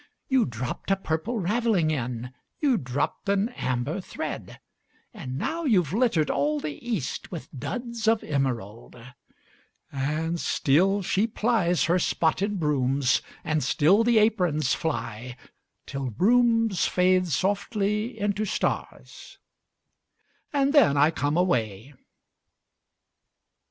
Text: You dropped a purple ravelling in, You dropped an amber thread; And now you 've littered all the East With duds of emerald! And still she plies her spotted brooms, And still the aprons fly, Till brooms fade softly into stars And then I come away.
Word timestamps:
You 0.29 0.45
dropped 0.45 0.89
a 0.89 0.95
purple 0.95 1.39
ravelling 1.39 1.91
in, 1.91 2.33
You 2.59 2.77
dropped 2.79 3.29
an 3.29 3.49
amber 3.49 4.01
thread; 4.01 4.59
And 5.13 5.37
now 5.37 5.65
you 5.65 5.83
've 5.83 5.93
littered 5.93 6.31
all 6.31 6.59
the 6.59 6.79
East 6.83 7.29
With 7.31 7.49
duds 7.55 8.07
of 8.07 8.23
emerald! 8.23 8.95
And 9.91 10.39
still 10.39 11.03
she 11.03 11.27
plies 11.27 11.83
her 11.83 11.99
spotted 11.99 12.59
brooms, 12.59 13.21
And 13.43 13.63
still 13.63 14.03
the 14.03 14.17
aprons 14.17 14.73
fly, 14.73 15.37
Till 15.85 16.09
brooms 16.09 16.87
fade 16.87 17.27
softly 17.27 18.19
into 18.19 18.43
stars 18.43 19.37
And 20.51 20.73
then 20.73 20.97
I 20.97 21.11
come 21.11 21.37
away. 21.37 21.93